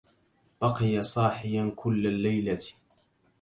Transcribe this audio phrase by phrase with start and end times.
[0.61, 2.59] بقي صاحيا كل الليلة.